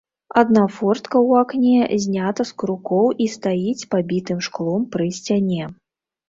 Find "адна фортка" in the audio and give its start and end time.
0.41-1.15